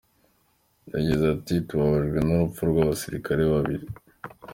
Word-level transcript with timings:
Yagize 0.93 1.25
ati: 1.35 1.53
“Tubabajwe 1.67 2.19
n’urupfu 2.23 2.61
rw’abasirikare 2.71 3.41
babiri,” 3.53 3.85